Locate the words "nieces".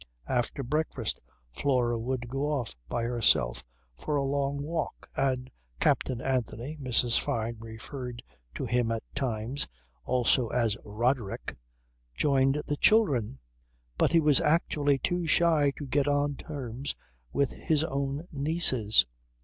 18.31-19.05